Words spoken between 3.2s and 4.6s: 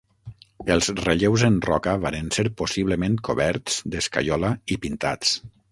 coberts d'escaiola